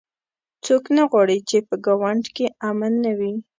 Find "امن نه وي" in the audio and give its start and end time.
2.69-3.33